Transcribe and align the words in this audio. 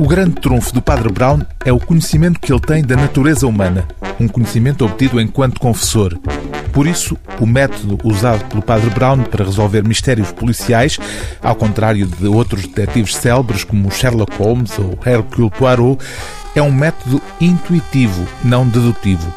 O 0.00 0.08
grande 0.08 0.36
trunfo 0.36 0.72
do 0.72 0.80
Padre 0.80 1.12
Brown 1.12 1.40
é 1.62 1.70
o 1.70 1.78
conhecimento 1.78 2.40
que 2.40 2.50
ele 2.50 2.58
tem 2.62 2.82
da 2.82 2.96
natureza 2.96 3.46
humana, 3.46 3.86
um 4.18 4.26
conhecimento 4.26 4.82
obtido 4.82 5.20
enquanto 5.20 5.60
confessor. 5.60 6.18
Por 6.72 6.86
isso, 6.86 7.18
o 7.38 7.44
método 7.44 7.98
usado 8.02 8.42
pelo 8.46 8.62
Padre 8.62 8.88
Brown 8.88 9.24
para 9.24 9.44
resolver 9.44 9.86
mistérios 9.86 10.32
policiais, 10.32 10.98
ao 11.42 11.54
contrário 11.54 12.06
de 12.06 12.26
outros 12.26 12.62
detetives 12.62 13.14
célebres 13.14 13.62
como 13.62 13.90
Sherlock 13.90 14.34
Holmes 14.38 14.72
ou 14.78 14.98
Hercule 15.04 15.50
Poirot, 15.50 16.02
é 16.54 16.62
um 16.62 16.72
método 16.72 17.20
intuitivo, 17.38 18.26
não 18.42 18.66
dedutivo. 18.66 19.30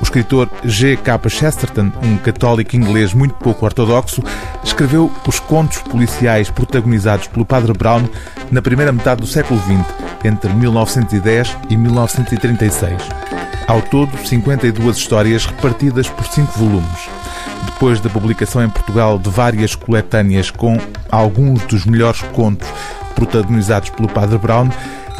O 0.00 0.02
escritor 0.02 0.48
G. 0.64 0.96
K. 0.96 1.28
Chesterton, 1.28 1.92
um 2.02 2.16
católico 2.16 2.74
inglês 2.74 3.12
muito 3.12 3.34
pouco 3.34 3.66
ortodoxo, 3.66 4.22
escreveu 4.64 5.12
os 5.26 5.38
contos 5.38 5.78
policiais 5.78 6.50
protagonizados 6.50 7.28
pelo 7.28 7.44
Padre 7.44 7.72
Brown 7.72 8.08
na 8.50 8.62
primeira 8.62 8.92
metade 8.92 9.20
do 9.20 9.26
século 9.26 9.60
XX, 9.60 9.84
entre 10.24 10.52
1910 10.52 11.56
e 11.68 11.76
1936. 11.76 12.94
Ao 13.66 13.80
todo, 13.82 14.10
52 14.26 14.96
histórias 14.96 15.46
repartidas 15.46 16.08
por 16.08 16.26
cinco 16.26 16.58
volumes. 16.58 17.08
Depois 17.66 18.00
da 18.00 18.10
publicação 18.10 18.64
em 18.64 18.70
Portugal 18.70 19.18
de 19.18 19.28
várias 19.30 19.74
coletâneas 19.74 20.50
com 20.50 20.78
alguns 21.10 21.62
dos 21.66 21.84
melhores 21.84 22.20
contos 22.32 22.66
protagonizados 23.14 23.90
pelo 23.90 24.08
Padre 24.08 24.38
Brown, 24.38 24.70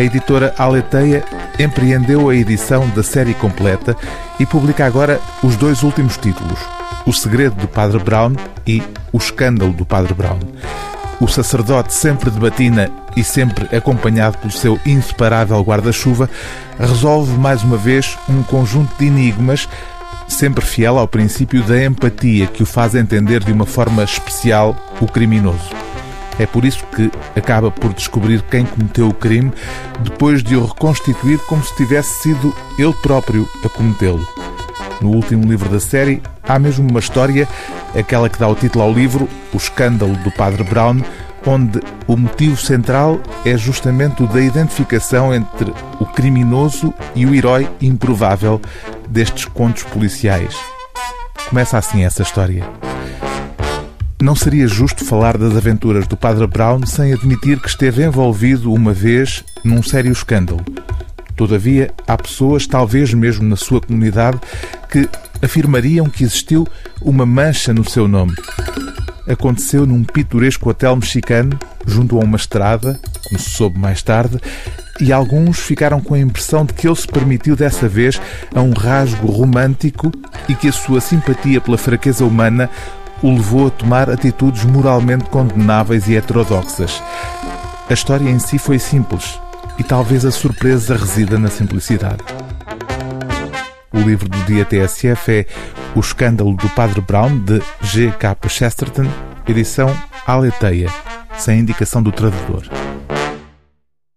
a 0.00 0.02
editora 0.02 0.54
Aleteia 0.56 1.22
empreendeu 1.58 2.30
a 2.30 2.34
edição 2.34 2.88
da 2.90 3.02
série 3.02 3.34
completa 3.34 3.94
e 4.38 4.46
publica 4.46 4.86
agora 4.86 5.20
os 5.42 5.56
dois 5.56 5.82
últimos 5.82 6.16
títulos: 6.16 6.58
O 7.04 7.12
Segredo 7.12 7.54
do 7.56 7.68
Padre 7.68 7.98
Brown 7.98 8.34
e 8.66 8.82
O 9.12 9.18
Escândalo 9.18 9.72
do 9.72 9.84
Padre 9.84 10.14
Brown. 10.14 10.38
O 11.20 11.28
sacerdote, 11.28 11.92
sempre 11.92 12.30
de 12.30 12.40
batina 12.40 12.90
e 13.14 13.22
sempre 13.22 13.76
acompanhado 13.76 14.38
pelo 14.38 14.52
seu 14.52 14.80
inseparável 14.86 15.60
guarda-chuva, 15.60 16.30
resolve 16.78 17.36
mais 17.36 17.62
uma 17.62 17.76
vez 17.76 18.16
um 18.26 18.42
conjunto 18.42 18.96
de 18.98 19.04
enigmas, 19.04 19.68
sempre 20.26 20.64
fiel 20.64 20.98
ao 20.98 21.06
princípio 21.06 21.62
da 21.62 21.84
empatia 21.84 22.46
que 22.46 22.62
o 22.62 22.66
faz 22.66 22.94
entender 22.94 23.44
de 23.44 23.52
uma 23.52 23.66
forma 23.66 24.02
especial 24.02 24.74
o 24.98 25.06
criminoso. 25.06 25.79
É 26.40 26.46
por 26.46 26.64
isso 26.64 26.82
que 26.96 27.10
acaba 27.38 27.70
por 27.70 27.92
descobrir 27.92 28.40
quem 28.44 28.64
cometeu 28.64 29.08
o 29.08 29.14
crime, 29.14 29.52
depois 29.98 30.42
de 30.42 30.56
o 30.56 30.64
reconstituir 30.64 31.38
como 31.40 31.62
se 31.62 31.76
tivesse 31.76 32.22
sido 32.22 32.56
ele 32.78 32.94
próprio 32.94 33.46
a 33.62 33.68
cometê-lo. 33.68 34.26
No 35.02 35.10
último 35.10 35.44
livro 35.44 35.68
da 35.68 35.78
série, 35.78 36.22
há 36.48 36.58
mesmo 36.58 36.88
uma 36.88 36.98
história, 36.98 37.46
aquela 37.94 38.30
que 38.30 38.38
dá 38.38 38.48
o 38.48 38.54
título 38.54 38.84
ao 38.84 38.90
livro, 38.90 39.28
O 39.52 39.58
Escândalo 39.58 40.16
do 40.16 40.30
Padre 40.30 40.64
Brown, 40.64 41.02
onde 41.46 41.78
o 42.06 42.16
motivo 42.16 42.56
central 42.56 43.20
é 43.44 43.54
justamente 43.58 44.22
o 44.22 44.26
da 44.26 44.40
identificação 44.40 45.34
entre 45.34 45.74
o 45.98 46.06
criminoso 46.06 46.94
e 47.14 47.26
o 47.26 47.34
herói 47.34 47.68
improvável 47.82 48.58
destes 49.06 49.44
contos 49.44 49.82
policiais. 49.82 50.56
Começa 51.50 51.76
assim 51.76 52.02
essa 52.02 52.22
história. 52.22 52.64
Não 54.20 54.36
seria 54.36 54.68
justo 54.68 55.02
falar 55.02 55.38
das 55.38 55.56
aventuras 55.56 56.06
do 56.06 56.14
Padre 56.14 56.46
Brown 56.46 56.84
sem 56.84 57.14
admitir 57.14 57.58
que 57.58 57.68
esteve 57.68 58.04
envolvido 58.04 58.70
uma 58.70 58.92
vez 58.92 59.42
num 59.64 59.82
sério 59.82 60.12
escândalo. 60.12 60.62
Todavia, 61.34 61.90
há 62.06 62.18
pessoas, 62.18 62.66
talvez 62.66 63.14
mesmo 63.14 63.48
na 63.48 63.56
sua 63.56 63.80
comunidade, 63.80 64.38
que 64.90 65.08
afirmariam 65.40 66.06
que 66.06 66.22
existiu 66.22 66.68
uma 67.00 67.24
mancha 67.24 67.72
no 67.72 67.88
seu 67.88 68.06
nome. 68.06 68.34
Aconteceu 69.26 69.86
num 69.86 70.04
pitoresco 70.04 70.68
hotel 70.68 70.96
mexicano, 70.96 71.58
junto 71.86 72.20
a 72.20 72.22
uma 72.22 72.36
estrada, 72.36 73.00
como 73.24 73.40
se 73.40 73.48
soube 73.48 73.78
mais 73.78 74.02
tarde, 74.02 74.38
e 75.00 75.14
alguns 75.14 75.58
ficaram 75.60 75.98
com 75.98 76.12
a 76.12 76.18
impressão 76.18 76.66
de 76.66 76.74
que 76.74 76.86
ele 76.86 76.94
se 76.94 77.08
permitiu 77.08 77.56
dessa 77.56 77.88
vez 77.88 78.20
a 78.54 78.60
um 78.60 78.72
rasgo 78.72 79.28
romântico 79.28 80.12
e 80.46 80.54
que 80.54 80.68
a 80.68 80.72
sua 80.72 81.00
simpatia 81.00 81.58
pela 81.58 81.78
fraqueza 81.78 82.22
humana 82.22 82.68
o 83.22 83.30
levou 83.30 83.66
a 83.66 83.70
tomar 83.70 84.10
atitudes 84.10 84.64
moralmente 84.64 85.24
condenáveis 85.24 86.08
e 86.08 86.16
heterodoxas. 86.16 87.02
A 87.88 87.92
história 87.92 88.28
em 88.28 88.38
si 88.38 88.58
foi 88.58 88.78
simples 88.78 89.38
e 89.78 89.82
talvez 89.82 90.24
a 90.24 90.30
surpresa 90.30 90.96
resida 90.96 91.38
na 91.38 91.48
simplicidade. 91.48 92.22
O 93.92 93.98
livro 93.98 94.28
do 94.28 94.38
dia 94.44 94.64
TSF 94.64 95.32
é 95.32 95.46
O 95.94 96.00
Escândalo 96.00 96.54
do 96.54 96.68
Padre 96.70 97.00
Brown, 97.00 97.38
de 97.38 97.60
G. 97.82 98.12
K. 98.12 98.36
Chesterton, 98.48 99.06
edição 99.46 99.94
Aleteia, 100.26 100.88
sem 101.36 101.60
indicação 101.60 102.02
do 102.02 102.12
tradutor. 102.12 102.79